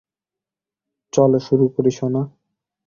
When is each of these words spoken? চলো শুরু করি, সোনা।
চলো 1.13 1.39
শুরু 1.39 1.65
করি, 1.75 1.91
সোনা। 1.91 2.21